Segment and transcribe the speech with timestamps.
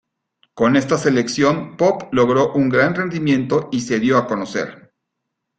[0.55, 4.91] Con esta selección Popp logró un gran rendimiento y se dio a conocer.